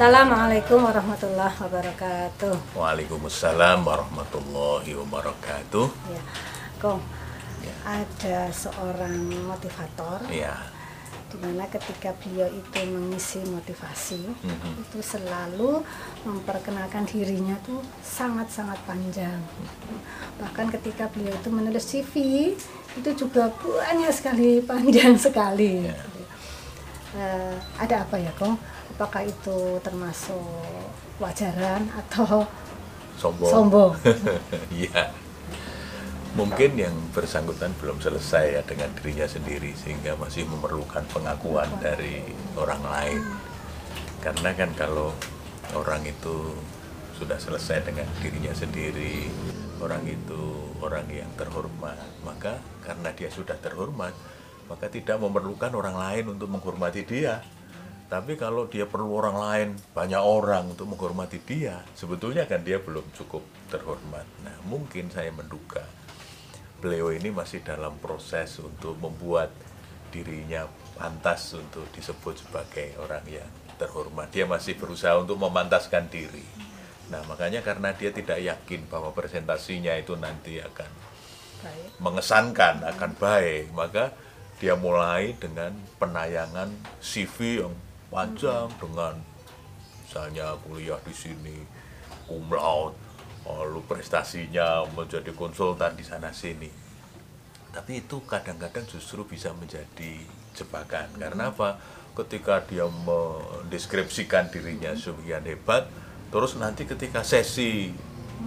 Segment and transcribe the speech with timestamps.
[0.00, 2.72] Assalamualaikum warahmatullahi wabarakatuh.
[2.72, 5.86] Waalaikumsalam warahmatullahi wabarakatuh.
[6.08, 6.22] Ya,
[6.80, 7.04] Kong,
[7.60, 8.00] Ya.
[8.00, 10.56] ada seorang motivator Ya,
[11.28, 14.88] di mana ketika beliau itu mengisi motivasi Mhm.
[14.88, 15.84] itu selalu
[16.24, 19.44] memperkenalkan dirinya tuh sangat-sangat panjang.
[20.40, 22.12] Bahkan ketika beliau itu menulis CV
[22.96, 25.84] itu juga banyak sekali panjang sekali.
[25.84, 26.00] Ya.
[27.20, 28.56] Eh, ada apa ya, Kong?
[29.00, 30.44] Apakah itu termasuk
[31.16, 32.44] wajaran atau
[33.16, 33.48] sombong.
[33.48, 33.92] sombong?
[34.76, 35.08] Iya.
[36.36, 42.28] Mungkin yang bersangkutan belum selesai ya dengan dirinya sendiri sehingga masih memerlukan pengakuan dari
[42.60, 43.24] orang lain.
[44.20, 45.16] Karena kan kalau
[45.72, 46.60] orang itu
[47.16, 49.32] sudah selesai dengan dirinya sendiri,
[49.80, 54.12] orang itu orang yang terhormat, maka karena dia sudah terhormat,
[54.68, 57.40] maka tidak memerlukan orang lain untuk menghormati dia.
[58.10, 63.06] Tapi kalau dia perlu orang lain, banyak orang untuk menghormati dia, sebetulnya kan dia belum
[63.14, 64.26] cukup terhormat.
[64.42, 65.86] Nah, mungkin saya menduga
[66.82, 69.54] beliau ini masih dalam proses untuk membuat
[70.10, 70.66] dirinya
[70.98, 74.26] pantas untuk disebut sebagai orang yang terhormat.
[74.34, 76.42] Dia masih berusaha untuk memantaskan diri.
[77.14, 80.90] Nah, makanya karena dia tidak yakin bahwa presentasinya itu nanti akan
[81.62, 81.94] Baik.
[82.02, 84.10] mengesankan, akan baik, maka
[84.58, 87.74] dia mulai dengan penayangan CV yang
[88.10, 89.14] panjang dengan
[90.02, 91.56] misalnya kuliah di sini,
[92.26, 92.98] cum laude,
[93.46, 96.68] lalu prestasinya menjadi konsultan di sana sini.
[97.70, 100.18] Tapi itu kadang-kadang justru bisa menjadi
[100.58, 101.06] jebakan.
[101.14, 101.78] Karena apa?
[102.18, 105.86] Ketika dia mendeskripsikan dirinya sebagian hebat,
[106.34, 107.94] terus nanti ketika sesi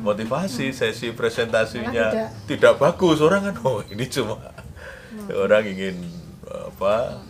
[0.04, 2.76] motivasi, sesi presentasinya Malah tidak.
[2.76, 4.36] bagus, orang kan oh ini cuma
[5.32, 5.96] orang ingin
[6.44, 7.24] apa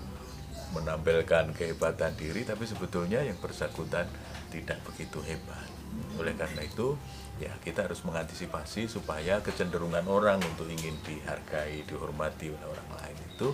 [0.74, 4.10] menampilkan kehebatan diri tapi sebetulnya yang bersangkutan
[4.50, 5.70] tidak begitu hebat.
[6.18, 6.98] Oleh karena itu,
[7.42, 13.50] ya kita harus mengantisipasi supaya kecenderungan orang untuk ingin dihargai, dihormati oleh orang lain itu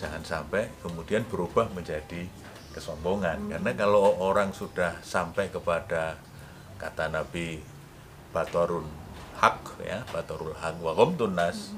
[0.00, 2.28] jangan sampai kemudian berubah menjadi
[2.76, 3.52] kesombongan.
[3.52, 6.18] Karena kalau orang sudah sampai kepada
[6.76, 7.62] kata Nabi
[8.34, 8.84] batorun
[9.38, 11.72] hak ya, batorul hak wa tunas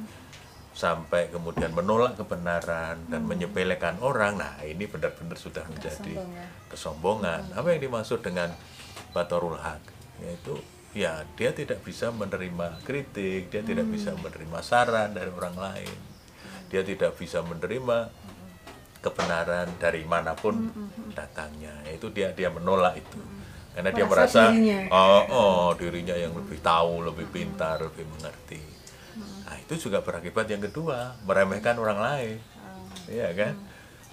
[0.76, 4.37] sampai kemudian menolak kebenaran dan menyepelekan orang.
[4.37, 7.42] Nah, ini benar-benar sudah menjadi Sombong kesombongan.
[7.56, 8.53] Apa yang dimaksud dengan
[9.16, 9.81] batorul hak?
[10.20, 10.60] Yaitu
[10.92, 15.97] ya dia tidak bisa menerima kritik, dia tidak bisa menerima saran dari orang lain.
[16.69, 18.12] Dia tidak bisa menerima
[19.00, 20.69] kebenaran dari mana pun
[21.16, 21.72] datangnya.
[21.88, 23.20] Itu dia dia menolak itu.
[23.72, 24.81] Karena dia Merasa merasa dirinya.
[24.92, 28.75] oh, oh dirinya yang lebih tahu, lebih pintar, lebih mengerti.
[29.66, 32.38] Itu juga berakibat yang kedua, meremehkan orang lain.
[33.10, 33.54] Iya kan?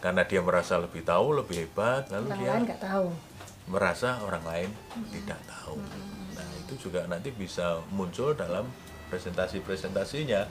[0.01, 3.07] Karena dia merasa lebih tahu, lebih hebat, lalu Orang dia lain nggak tahu.
[3.63, 4.69] merasa orang lain
[5.13, 5.79] tidak tahu.
[6.35, 8.67] Nah, itu juga nanti bisa muncul dalam
[9.07, 10.43] presentasi-presentasinya.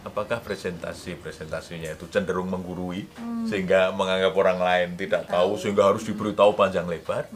[0.00, 3.04] Apakah presentasi-presentasinya itu cenderung menggurui
[3.44, 7.28] sehingga menganggap orang lain tidak tahu sehingga harus diberitahu panjang lebar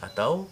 [0.00, 0.48] atau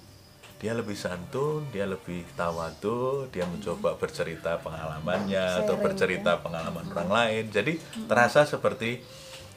[0.58, 7.10] dia lebih santun, dia lebih tawadu, dia mencoba bercerita pengalamannya atau Sharing, bercerita pengalaman orang
[7.10, 7.44] lain.
[7.54, 7.78] Jadi
[8.10, 8.98] terasa seperti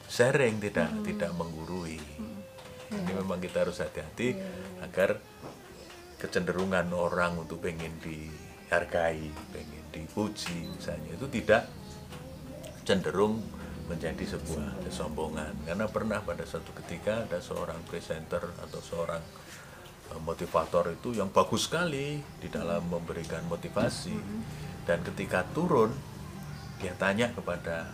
[0.06, 1.98] sharing tidak tidak menggurui.
[2.86, 4.38] Jadi memang kita harus hati-hati
[4.78, 5.18] agar
[6.22, 11.66] kecenderungan orang untuk pengen dihargai, pengen dipuji misalnya itu tidak
[12.86, 13.42] cenderung
[13.90, 14.86] menjadi sebuah.
[14.86, 15.66] kesombongan.
[15.66, 19.20] Karena pernah pada suatu ketika ada seorang presenter atau seorang
[20.20, 24.12] motivator itu yang bagus sekali di dalam memberikan motivasi.
[24.82, 25.94] Dan ketika turun
[26.76, 27.88] dia tanya kepada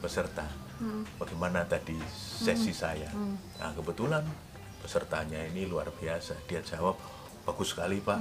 [0.00, 0.48] peserta
[1.14, 3.12] bagaimana tadi sesi saya?
[3.60, 4.24] Nah kebetulan
[4.80, 6.34] pesertanya ini luar biasa.
[6.48, 6.96] Dia jawab
[7.44, 8.18] bagus sekali pak.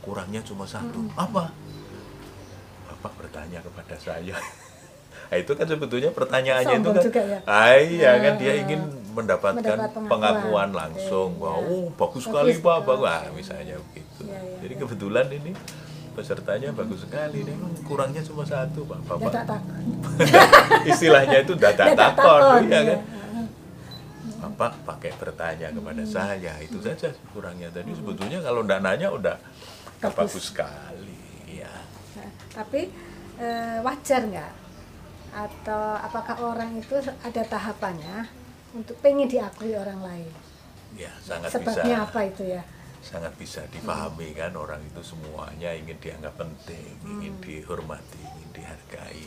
[0.00, 1.04] Kurangnya cuma satu.
[1.14, 1.52] Apa?
[2.88, 4.34] Bapak bertanya kepada saya.
[5.28, 7.04] Nah, itu kan sebetulnya pertanyaannya itu Sombong kan.
[7.04, 7.38] juga ya?
[7.44, 8.62] ah, iya kan dia Ah.
[8.64, 8.80] ingin
[9.18, 10.08] mendapatkan Mendapat pengakuan.
[10.08, 11.30] pengakuan langsung.
[11.34, 11.42] Iya.
[11.42, 12.78] wah oh, bagus Bagus, sekali pak.
[12.84, 13.08] Bagus.
[13.08, 14.22] Ah, misalnya begitu.
[14.22, 14.82] Iya, iya, jadi iya.
[14.82, 15.52] kebetulan ini
[16.14, 17.38] pesertanya bagus sekali.
[17.42, 18.98] Nih "Hmm, kurangnya cuma satu pak.
[19.02, 19.60] Ya bapak
[20.90, 22.96] istilahnya itu Dadak takon iya iya.
[22.96, 23.00] kan?
[24.38, 27.90] Bapak pakai bertanya kepada saya itu saja kurangnya tadi.
[27.90, 29.36] Sebetulnya kalau ndak nanya udah
[29.98, 30.14] Bagus.
[30.14, 31.18] bagus sekali
[31.50, 31.70] ya
[32.14, 32.86] Nah, tapi
[33.36, 34.52] eh, wajar nggak?
[35.28, 38.26] Atau apakah orang itu ada tahapannya
[38.76, 40.32] untuk pengen diakui orang lain?
[40.96, 42.06] ya sangat Sebabnya bisa.
[42.08, 42.62] apa itu ya?
[42.98, 49.24] sangat bisa dipahami kan orang itu semuanya ingin dianggap penting ingin dihormati ingin dihargai.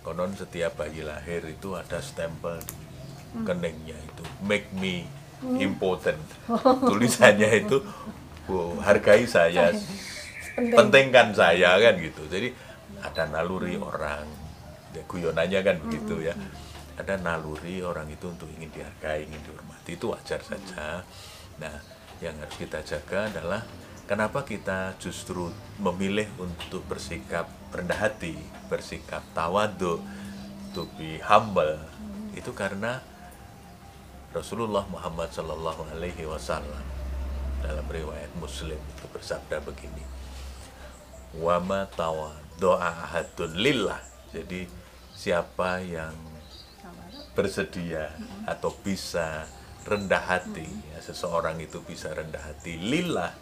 [0.00, 2.74] Konon setiap bayi lahir itu ada stempel di
[3.44, 4.24] keningnya itu.
[4.40, 5.04] Make me
[5.60, 6.18] impotent
[6.90, 7.84] tulisannya itu
[8.48, 9.70] wow, hargai saya.
[10.56, 10.72] Penting.
[10.72, 12.24] pentingkan saya kan gitu.
[12.32, 12.48] Jadi
[13.04, 14.24] ada naluri orang.
[14.96, 16.32] Ya, guyonannya kan begitu ya
[16.96, 21.04] ada naluri orang itu untuk ingin dihargai ingin dihormati itu wajar saja.
[21.60, 21.76] Nah
[22.24, 23.60] yang harus kita jaga adalah
[24.08, 28.40] kenapa kita justru memilih untuk bersikap rendah hati
[28.72, 30.00] bersikap tawadu
[30.72, 31.76] to be humble.
[32.36, 33.00] Itu karena
[34.32, 36.84] Rasulullah Muhammad Shallallahu Alaihi Wasallam
[37.64, 40.04] dalam riwayat Muslim itu bersabda begini
[41.36, 44.00] wama tawa doa ahadun lillah.
[44.32, 44.68] Jadi
[45.16, 46.12] siapa yang
[47.36, 48.16] bersedia
[48.48, 49.44] atau bisa
[49.84, 50.64] rendah hati.
[50.90, 53.36] Ya, seseorang itu bisa rendah hati lillah.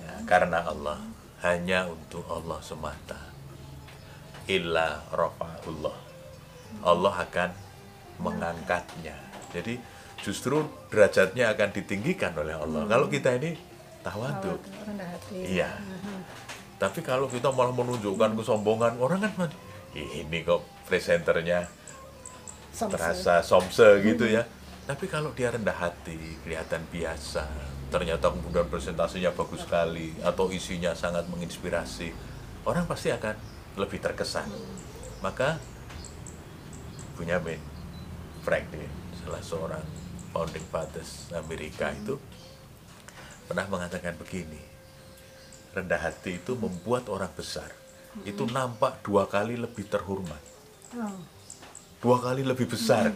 [0.00, 0.98] Ya, karena Allah
[1.44, 3.20] hanya untuk Allah semata.
[4.48, 5.96] Illa rafa'ullah.
[6.82, 7.50] Allah akan
[8.24, 9.14] mengangkatnya.
[9.52, 9.76] Jadi
[10.24, 12.88] justru derajatnya akan ditinggikan oleh Allah.
[12.88, 13.54] Kalau kita ini
[14.00, 14.56] tawadu
[14.88, 15.60] rendah hati.
[15.60, 15.70] Iya.
[16.76, 19.48] Tapi kalau kita malah menunjukkan kesombongan, orang kan
[19.96, 21.64] ini kok presenternya
[22.76, 22.92] Somse.
[22.92, 24.44] terasa somse gitu ya.
[24.84, 27.48] Tapi kalau dia rendah hati, kelihatan biasa,
[27.88, 32.12] ternyata kemudian presentasinya bagus sekali atau isinya sangat menginspirasi,
[32.68, 33.34] orang pasti akan
[33.80, 34.46] lebih terkesan.
[35.24, 35.58] Maka
[37.16, 37.58] Benjamin
[38.44, 38.92] Franklin,
[39.24, 39.84] salah seorang
[40.30, 42.20] founding fathers Amerika itu
[43.48, 44.60] pernah mengatakan begini,
[45.72, 47.72] rendah hati itu membuat orang besar.
[48.22, 50.40] Itu nampak dua kali lebih terhormat,
[50.96, 51.18] Oh,
[52.06, 53.10] dua kali lebih besar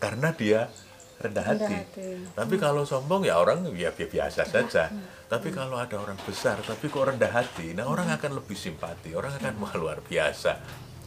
[0.00, 0.72] karena dia
[1.20, 1.76] rendah Rendah hati.
[1.76, 2.08] hati.
[2.32, 4.88] Tapi kalau sombong ya orang ya bi- biasa saja.
[5.28, 9.36] Tapi kalau ada orang besar tapi kok rendah hati, nah orang akan lebih simpati, orang
[9.36, 10.60] akan wah luar biasa.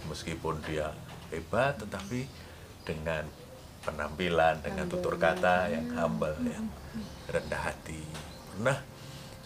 [0.05, 0.89] Meskipun dia
[1.33, 2.25] hebat tetapi
[2.85, 3.25] dengan
[3.85, 6.65] penampilan, dengan tutur kata yang humble, yang
[7.29, 8.01] rendah hati.
[8.59, 8.81] Nah,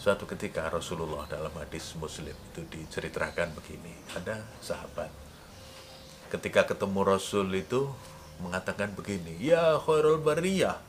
[0.00, 5.12] suatu ketika Rasulullah dalam hadis Muslim itu diceritakan begini, ada sahabat
[6.34, 7.86] ketika ketemu Rasul itu
[8.42, 10.82] mengatakan begini, ya khairul bariyah,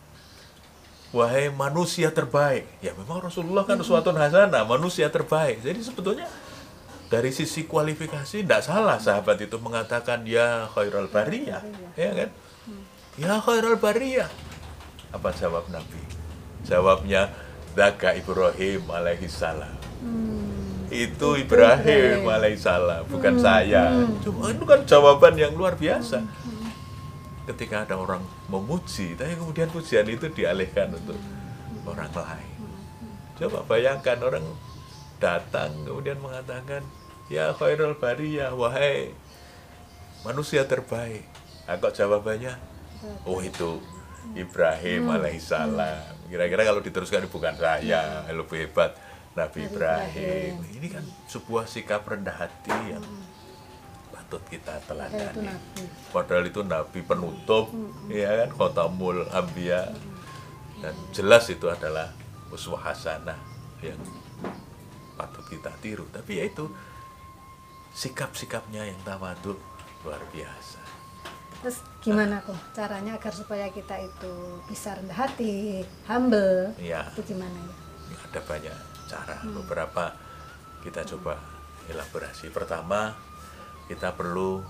[1.13, 2.65] wahai manusia terbaik.
[2.81, 5.62] Ya memang Rasulullah kan suatu hasanah, manusia terbaik.
[5.62, 6.25] Jadi sebetulnya
[7.06, 11.62] dari sisi kualifikasi tidak salah sahabat itu mengatakan ya khairul bariyah,
[11.94, 12.30] ya kan?
[13.15, 14.27] Ya khairul bariyah.
[15.13, 16.01] Apa jawab Nabi?
[16.65, 17.30] Jawabnya
[17.77, 19.77] Daka Ibrahim alaihi salam.
[20.89, 24.05] Itu Ibrahim alaihissalam, bukan saya.
[24.21, 26.21] Cuma itu kan jawaban yang luar biasa.
[27.45, 31.17] Ketika ada orang memuji, tapi kemudian pujian itu dialihkan untuk
[31.85, 32.57] orang lain.
[33.37, 34.45] Coba bayangkan orang
[35.21, 36.81] datang kemudian mengatakan,
[37.25, 39.09] Ya khairul bariyah, wahai
[40.21, 41.25] manusia terbaik.
[41.65, 42.53] Nah, kok jawabannya?
[43.25, 43.81] Oh itu
[44.38, 46.29] Ibrahim alaihissalam.
[46.29, 48.97] Kira-kira kalau diteruskan bukan saya, lebih hebat
[49.35, 50.53] Nabi Ibrahim.
[50.71, 53.03] Ini kan sebuah sikap rendah hati yang
[54.09, 55.51] patut kita teladani.
[56.09, 57.67] Padahal itu Nabi penutup,
[58.07, 59.91] ya kan, khotamul ambia.
[60.79, 62.11] Dan jelas itu adalah
[62.47, 63.37] uswah hasanah
[63.83, 63.99] yang
[65.13, 66.07] patut kita tiru.
[66.09, 66.71] Tapi ya itu
[67.91, 69.55] sikap-sikapnya yang tawadu
[70.03, 70.83] luar biasa.
[71.63, 74.33] terus gimana kok caranya agar supaya kita itu
[74.69, 77.10] bisa rendah hati humble Iya.
[77.17, 77.74] itu gimana ya
[78.05, 78.75] Ya, ada banyak
[79.07, 79.38] cara.
[79.45, 80.13] Beberapa
[80.81, 81.38] kita coba
[81.89, 82.50] elaborasi.
[82.50, 83.13] Pertama
[83.89, 84.62] kita perlu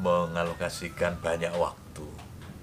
[0.00, 2.08] mengalokasikan banyak waktu.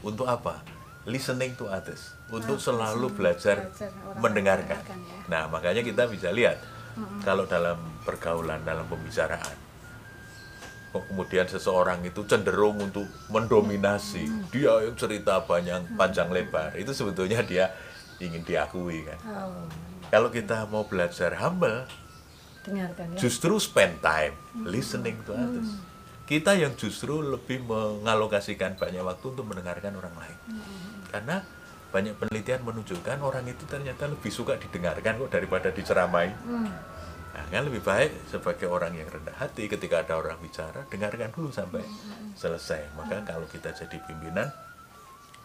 [0.06, 0.62] Untuk apa?
[1.10, 2.14] Listening to others.
[2.30, 4.80] Untuk selalu belajar belajar mendengarkan.
[4.82, 5.18] ya.
[5.30, 6.58] nah makanya kita bisa lihat
[7.26, 9.64] kalau dalam pergaulan dalam pembicaraan
[10.94, 14.30] kemudian seseorang itu cenderung untuk mendominasi.
[14.54, 16.78] Dia yang cerita banyak panjang lebar.
[16.78, 17.74] Itu sebetulnya dia
[18.22, 19.20] ingin diakui kan?
[19.26, 19.66] Oh,
[20.10, 21.86] kalau kita mau belajar humble,
[22.64, 25.80] dengarkan ya justru spend time listening to others.
[26.24, 30.38] Kita yang justru lebih mengalokasikan banyak waktu untuk mendengarkan orang lain.
[31.12, 31.44] Karena
[31.92, 36.32] banyak penelitian menunjukkan orang itu ternyata lebih suka didengarkan kok daripada diceramai.
[37.34, 41.52] Nah, kan lebih baik sebagai orang yang rendah hati ketika ada orang bicara, dengarkan dulu
[41.52, 41.84] sampai
[42.40, 42.94] selesai.
[42.98, 44.50] Maka kalau kita jadi pimpinan,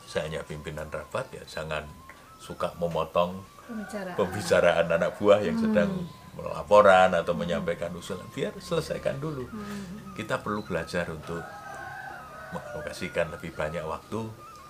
[0.08, 1.84] saya hanya pimpinan rapat ya jangan
[2.38, 4.16] suka memotong pembicaraan.
[4.16, 6.06] pembicaraan anak buah yang sedang
[6.38, 8.24] melaporan atau menyampaikan usulan.
[8.30, 9.50] Biar selesaikan dulu.
[10.14, 11.42] Kita perlu belajar untuk
[12.54, 14.22] mengalokasikan lebih banyak waktu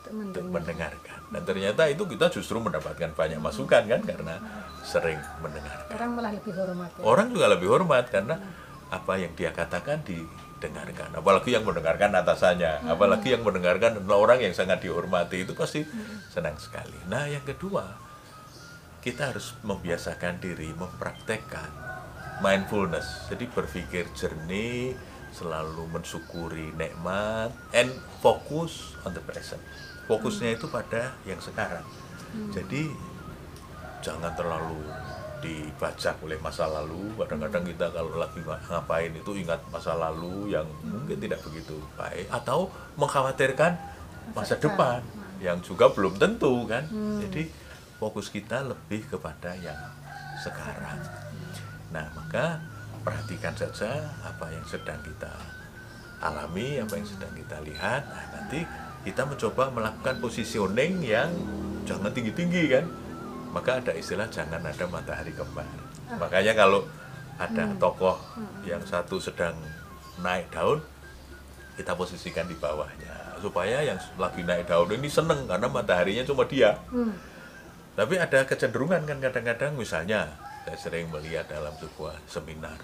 [0.09, 1.21] untuk untuk mendengar mendengarkan.
[1.29, 4.35] Dan ternyata itu kita justru mendapatkan banyak masukan kan karena
[4.81, 5.93] sering mendengarkan.
[5.93, 7.03] Orang malah lebih hormat ya.
[7.05, 8.41] Orang juga lebih hormat karena
[8.89, 10.01] apa yang dia katakan
[10.59, 12.91] didengarkan apalagi yang mendengarkan atasannya.
[12.91, 15.47] Apalagi yang mendengarkan adalah orang yang sangat dihormati.
[15.47, 15.87] Itu pasti
[16.29, 16.99] senang sekali.
[17.07, 17.87] Nah yang kedua
[18.99, 21.71] kita harus membiasakan diri mempraktekkan
[22.43, 23.31] mindfulness.
[23.31, 24.99] Jadi berpikir jernih
[25.31, 29.63] selalu mensyukuri nikmat and fokus on the present.
[30.11, 31.85] Fokusnya itu pada yang sekarang.
[32.51, 32.91] Jadi
[34.03, 34.83] jangan terlalu
[35.43, 37.15] dibajak oleh masa lalu.
[37.19, 42.27] Kadang-kadang kita kalau lagi nga- ngapain itu ingat masa lalu yang mungkin tidak begitu baik
[42.31, 43.73] atau mengkhawatirkan
[44.35, 45.01] masa depan.
[45.39, 46.83] yang juga belum tentu kan?
[47.23, 47.47] Jadi
[48.03, 49.79] fokus kita lebih kepada yang
[50.43, 50.99] sekarang.
[51.95, 52.59] Nah maka
[53.07, 55.31] perhatikan saja apa yang sedang kita
[56.19, 58.03] alami apa yang sedang kita lihat.
[58.11, 58.67] Nah, nanti
[59.07, 61.31] kita mencoba melakukan positioning yang
[61.87, 62.85] jangan tinggi-tinggi kan
[63.53, 65.67] maka ada istilah jangan ada matahari kembar.
[66.19, 66.85] Makanya kalau
[67.39, 68.19] ada tokoh
[68.67, 69.55] yang satu sedang
[70.21, 70.83] naik daun
[71.79, 73.39] kita posisikan di bawahnya.
[73.39, 76.77] Supaya yang lagi naik daun ini seneng karena mataharinya cuma dia.
[76.91, 77.15] Hmm.
[77.99, 80.31] tapi ada kecenderungan kan kadang-kadang misalnya
[80.63, 82.79] saya sering melihat dalam sebuah seminar.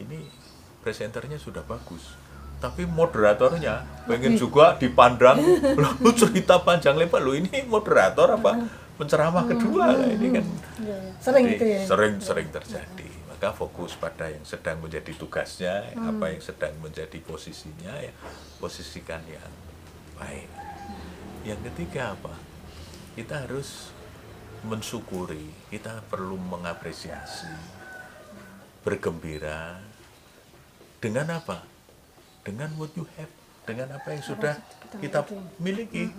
[0.00, 0.24] Ini
[0.80, 2.16] presenternya sudah bagus
[2.56, 5.36] tapi moderatornya pengen juga dipandang
[5.74, 10.44] lalu cerita panjang lebar lo ini moderator apa penceramah kedua Nah, ini kan
[10.76, 11.12] Iya, iya.
[11.18, 11.80] Sering jadi gitu ya.
[11.84, 16.10] sering-sering terjadi maka fokus pada yang sedang menjadi tugasnya Hmm.
[16.10, 18.12] apa yang sedang menjadi posisinya ya
[18.56, 19.52] posisikan yang
[20.16, 20.48] baik
[21.44, 22.32] yang ketiga apa
[23.12, 23.92] kita harus
[24.62, 27.52] mensyukuri kita perlu mengapresiasi
[28.80, 29.80] bergembira
[30.96, 31.60] dengan apa
[32.46, 33.30] dengan what you have
[33.66, 34.54] dengan apa yang sudah
[35.02, 35.26] kita
[35.58, 36.06] miliki.
[36.06, 36.14] miliki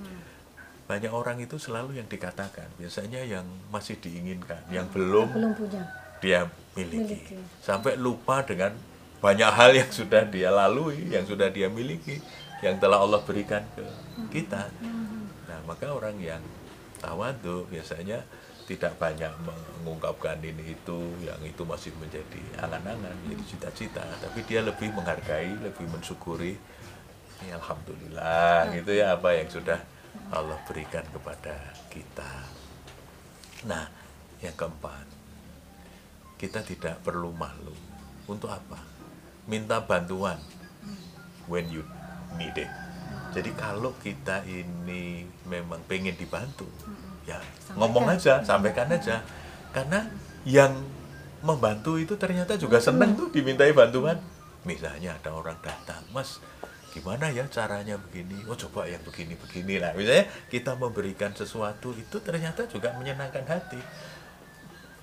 [0.83, 5.83] banyak orang itu selalu yang dikatakan biasanya yang masih diinginkan yang belum Belum punya.
[6.19, 6.99] dia miliki.
[7.23, 7.37] Miliki.
[7.63, 8.75] sampai lupa dengan
[9.17, 12.19] banyak hal yang sudah dia lalui yang sudah dia miliki
[12.59, 13.83] yang telah Allah berikan ke
[14.31, 14.67] kita
[15.47, 16.43] nah maka orang yang
[16.99, 18.21] tawadu biasanya
[18.67, 19.31] tidak banyak
[19.81, 25.87] mengungkapkan ini itu yang itu masih menjadi angan-angan menjadi cita-cita tapi dia lebih menghargai lebih
[25.87, 26.59] mensyukuri
[27.41, 29.79] ini alhamdulillah gitu ya apa yang sudah
[30.35, 31.55] Allah berikan kepada
[31.87, 32.31] kita
[33.63, 33.87] nah
[34.43, 35.17] yang keempat
[36.37, 37.73] kita tidak perlu malu.
[38.29, 38.77] Untuk apa?
[39.49, 40.37] Minta bantuan
[41.49, 41.81] when you
[42.37, 42.69] need it.
[43.33, 46.69] Jadi kalau kita ini memang pengen dibantu,
[47.27, 47.37] ya
[47.75, 49.21] ngomong aja, sampaikan aja.
[49.75, 50.07] Karena
[50.47, 50.73] yang
[51.43, 54.17] membantu itu ternyata juga seneng tuh dimintai bantuan.
[54.63, 56.39] Misalnya ada orang datang, Mas,
[56.95, 58.47] gimana ya caranya begini?
[58.47, 59.91] Oh coba yang begini-begini lah.
[59.93, 63.79] Misalnya kita memberikan sesuatu itu ternyata juga menyenangkan hati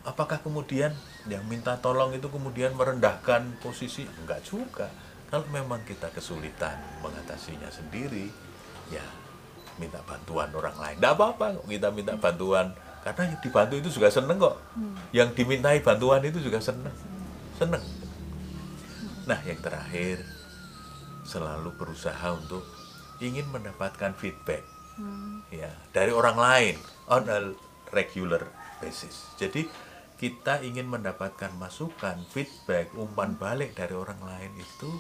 [0.05, 0.93] apakah kemudian
[1.27, 4.93] yang minta tolong itu kemudian merendahkan posisi enggak juga
[5.33, 8.29] kalau memang kita kesulitan mengatasinya sendiri
[8.93, 9.03] ya
[9.81, 10.97] minta bantuan orang lain.
[10.99, 12.75] Enggak apa-apa kita minta bantuan.
[13.05, 14.57] Karena yang dibantu itu juga seneng kok.
[15.13, 16.95] Yang dimintai bantuan itu juga seneng.
[17.61, 17.85] Seneng.
[19.25, 20.21] Nah yang terakhir
[21.25, 22.65] selalu berusaha untuk
[23.23, 24.61] ingin mendapatkan feedback
[25.49, 26.77] ya dari orang lain
[27.09, 27.39] on a
[27.91, 28.45] regular
[28.79, 29.33] basis.
[29.39, 29.67] Jadi
[30.15, 34.91] kita ingin mendapatkan masukan, feedback, umpan balik dari orang lain itu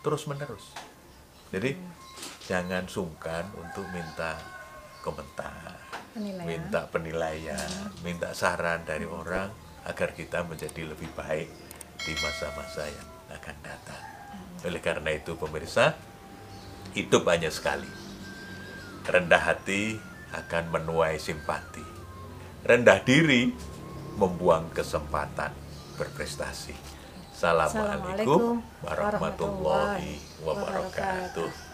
[0.00, 0.72] terus menerus.
[1.52, 1.76] Jadi
[2.48, 4.40] jangan sungkan untuk minta
[5.04, 5.76] komentar,
[6.16, 6.48] Penilaian.
[6.48, 9.52] minta penilaian, minta saran dari orang
[9.84, 11.44] agar kita menjadi lebih baik
[12.00, 14.02] di masa-masa yang akan datang.
[14.64, 15.92] Oleh karena itu pemirsa,
[16.96, 17.88] hidup hanya sekali.
[19.04, 20.00] Rendah hati
[20.32, 21.84] akan menuai simpati.
[22.64, 23.52] Rendah diri
[24.16, 25.52] membuang kesempatan
[26.00, 26.72] berprestasi.
[27.36, 31.67] Assalamualaikum warahmatullahi wabarakatuh.